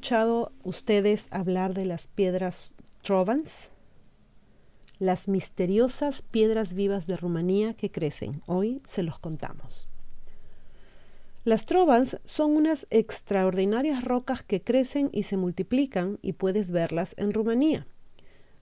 [0.00, 2.72] escuchado ustedes hablar de las piedras
[3.02, 3.68] Trovans?
[4.98, 8.40] Las misteriosas piedras vivas de Rumanía que crecen.
[8.46, 9.90] Hoy se los contamos.
[11.44, 17.34] Las trovans son unas extraordinarias rocas que crecen y se multiplican y puedes verlas en
[17.34, 17.86] Rumanía.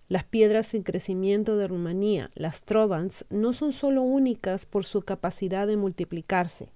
[0.09, 5.69] Las piedras en crecimiento de Rumanía, las trovans, no son solo únicas por su capacidad
[5.69, 6.73] de multiplicarse.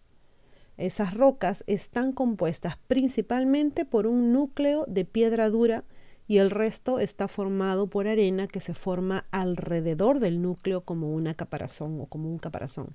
[0.77, 5.85] Esas rocas están compuestas principalmente por un núcleo de piedra dura
[6.27, 11.35] y el resto está formado por arena que se forma alrededor del núcleo como una
[11.35, 12.95] caparazón o como un caparazón.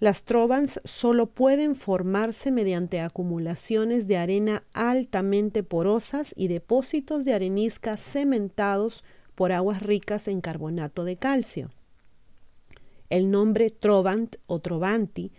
[0.00, 7.98] Las trovans solo pueden formarse mediante acumulaciones de arena altamente porosas y depósitos de arenisca
[7.98, 11.70] cementados por aguas ricas en carbonato de calcio.
[13.10, 15.32] El nombre Trovant o Trovanti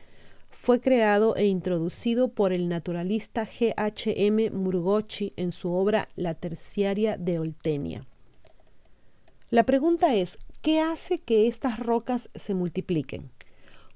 [0.52, 4.52] fue creado e introducido por el naturalista G.H.M.
[4.52, 8.06] Murgochi en su obra La Terciaria de Oltenia.
[9.50, 13.30] La pregunta es, ¿qué hace que estas rocas se multipliquen?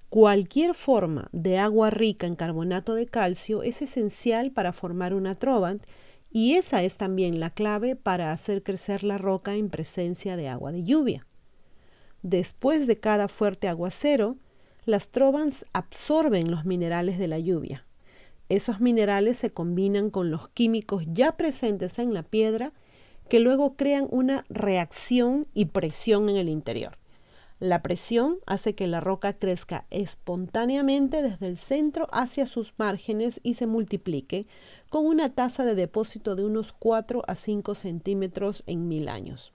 [0.09, 5.83] Cualquier forma de agua rica en carbonato de calcio es esencial para formar una trovant
[6.31, 10.71] y esa es también la clave para hacer crecer la roca en presencia de agua
[10.71, 11.27] de lluvia.
[12.23, 14.37] Después de cada fuerte aguacero,
[14.85, 17.85] las trovans absorben los minerales de la lluvia.
[18.49, 22.73] Esos minerales se combinan con los químicos ya presentes en la piedra
[23.27, 26.97] que luego crean una reacción y presión en el interior.
[27.59, 33.53] La presión hace que la roca crezca espontáneamente desde el centro hacia sus márgenes y
[33.53, 34.45] se multiplique
[34.89, 39.53] con una tasa de depósito de unos 4 a 5 centímetros en mil años.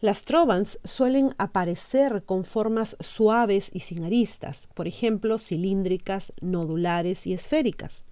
[0.00, 7.32] Las trovans suelen aparecer con formas suaves y sin aristas, por ejemplo, cilíndricas, nodulares y
[7.32, 8.04] esféricas.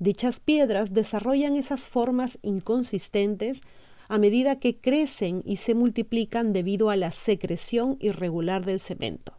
[0.00, 3.60] Dichas piedras desarrollan esas formas inconsistentes
[4.08, 9.34] a medida que crecen y se multiplican debido a la secreción irregular del cemento.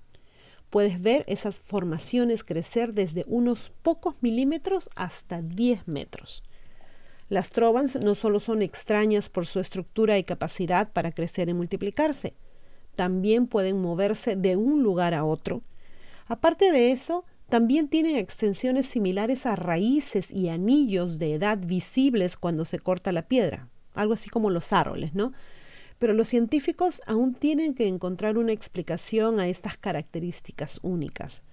[0.69, 6.41] Puedes ver esas formaciones crecer desde unos pocos milímetros hasta 10 metros.
[7.31, 12.35] Las trovans no solo son extrañas por su estructura y capacidad para crecer y multiplicarse,
[12.95, 15.61] también pueden moverse de un lugar a otro.
[16.27, 22.65] Aparte de eso, también tienen extensiones similares a raíces y anillos de edad visibles cuando
[22.65, 25.33] se corta la piedra algo así como los árboles, ¿no?
[25.99, 31.43] Pero los científicos aún tienen que encontrar una explicación a estas características únicas.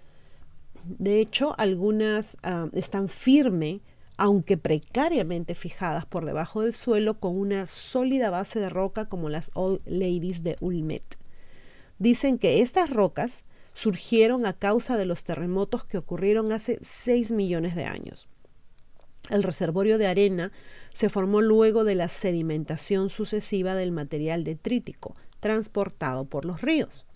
[0.84, 3.80] De hecho, algunas ah, están firme,
[4.18, 9.50] aunque precariamente fijadas por debajo del suelo con una sólida base de roca como las
[9.54, 11.16] Old Ladies de Ulmet.
[11.98, 17.76] Dicen que estas rocas surgieron a causa de los terremotos que ocurrieron hace 6 millones
[17.76, 18.28] de años.
[19.30, 20.52] El reservorio de arena
[20.92, 27.06] se formó luego de la sedimentación sucesiva del material detrítico transportado por los ríos.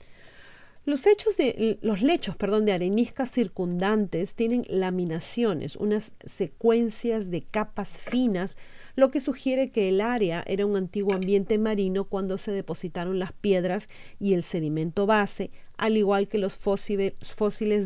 [0.84, 8.56] Los, lechos de areniscas circundantes tienen laminaciones, unas secuencias de capas finas,
[8.96, 13.32] lo que sugiere que el área era un antiguo ambiente marino cuando se depositaron las
[13.32, 13.88] piedras
[14.18, 17.14] y el sedimento base, al igual que los fósiles,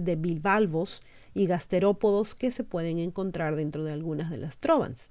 [0.05, 1.03] de bivalvos
[1.35, 5.11] y gasterópodos que se pueden encontrar dentro de algunas de las trovans.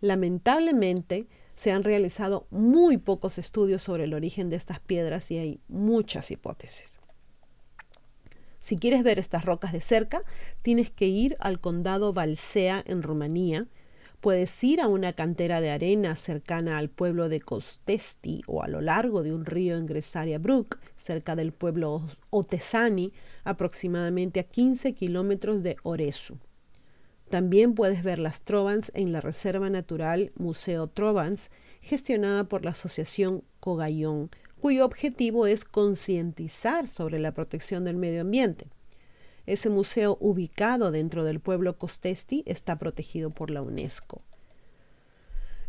[0.00, 5.60] Lamentablemente, se han realizado muy pocos estudios sobre el origen de estas piedras y hay
[5.68, 6.98] muchas hipótesis.
[8.64, 10.22] Si quieres ver estas rocas de cerca,
[10.62, 13.66] tienes que ir al condado Valsea en Rumanía.
[14.22, 18.80] Puedes ir a una cantera de arena cercana al pueblo de Costesti o a lo
[18.80, 23.12] largo de un río en Gresaria Brook, cerca del pueblo Otesani,
[23.44, 26.38] aproximadamente a 15 kilómetros de Oresu.
[27.28, 31.50] También puedes ver las Trovans en la Reserva Natural Museo Trovans,
[31.82, 34.30] gestionada por la Asociación Cogallón,
[34.64, 38.68] cuyo objetivo es concientizar sobre la protección del medio ambiente.
[39.44, 44.22] Ese museo ubicado dentro del pueblo Costesti está protegido por la UNESCO.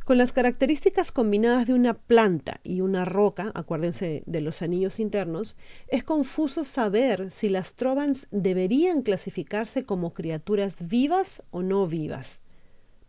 [0.05, 5.57] Con las características combinadas de una planta y una roca, acuérdense de los anillos internos,
[5.89, 12.43] es confuso saber si las trovans deberían clasificarse como criaturas vivas o no vivas.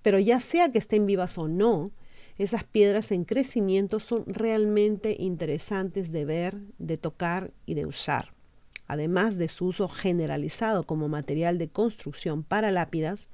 [0.02, 1.92] Pero ya sea que estén vivas o no,
[2.38, 8.34] esas piedras en crecimiento son realmente interesantes de ver, de tocar y de usar.
[8.86, 13.30] Además de su uso generalizado como material de construcción para lápidas,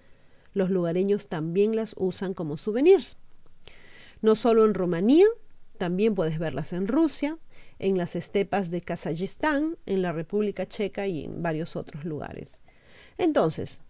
[0.54, 3.16] los lugareños también las usan como souvenirs.
[4.20, 5.26] No solo en Rumanía,
[5.78, 7.38] también puedes verlas en Rusia,
[7.78, 12.62] en las estepas de Kazajistán, en la República Checa y en varios otros lugares.
[13.18, 13.82] Entonces,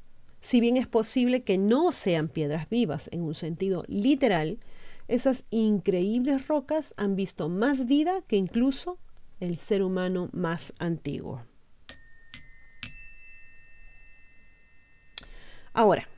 [0.45, 4.59] Si bien es posible que no sean piedras vivas en un sentido literal,
[5.15, 8.99] esas increíbles rocas han visto más vida que incluso
[9.41, 11.43] el ser humano más antiguo.
[15.75, 16.09] Ahora,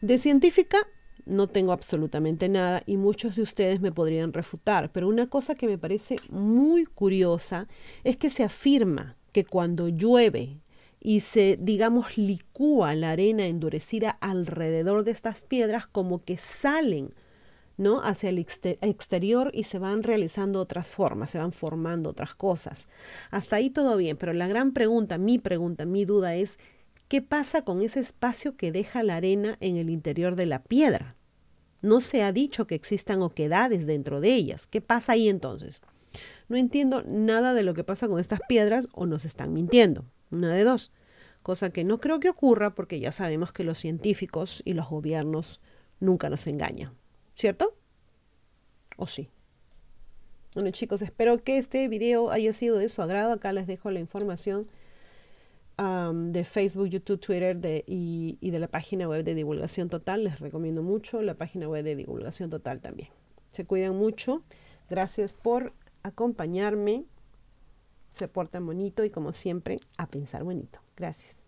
[0.00, 0.78] de científica
[1.26, 5.66] no tengo absolutamente nada y muchos de ustedes me podrían refutar, pero una cosa que
[5.66, 7.68] me parece muy curiosa
[8.04, 10.60] es que se afirma que cuando llueve
[11.00, 17.12] y se, digamos, licúa la arena endurecida alrededor de estas piedras, como que salen
[17.78, 18.00] ¿no?
[18.02, 22.88] hacia el exterior y se van realizando otras formas, se van formando otras cosas.
[23.30, 26.58] Hasta ahí todo bien, pero la gran pregunta, mi pregunta, mi duda es,
[27.06, 31.14] ¿qué pasa con ese espacio que deja la arena en el interior de la piedra?
[31.80, 34.66] No se ha dicho que existan oquedades dentro de ellas.
[34.66, 35.80] ¿Qué pasa ahí entonces?
[36.48, 40.04] No entiendo nada de lo que pasa con estas piedras o nos están mintiendo.
[40.32, 40.90] Una de dos.
[41.44, 45.60] Cosa que no creo que ocurra porque ya sabemos que los científicos y los gobiernos
[46.00, 46.97] nunca nos engañan.
[47.38, 47.72] ¿Cierto?
[48.96, 49.28] ¿O sí?
[50.56, 53.30] Bueno chicos, espero que este video haya sido de su agrado.
[53.30, 54.66] Acá les dejo la información
[55.76, 60.24] de Facebook, YouTube, Twitter y, y, de la página web de Divulgación Total.
[60.24, 63.10] Les recomiendo mucho la página web de Divulgación Total también.
[63.50, 64.42] Se cuidan mucho.
[64.90, 67.04] Gracias por acompañarme.
[68.10, 70.80] Se portan bonito y como siempre, a pensar bonito.
[70.96, 71.47] Gracias.